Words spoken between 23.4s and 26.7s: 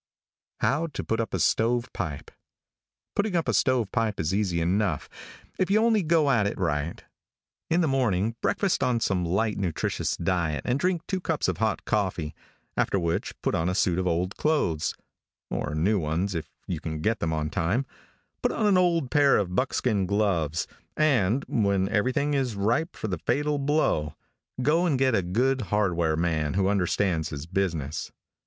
blow, go and get a good hardware man who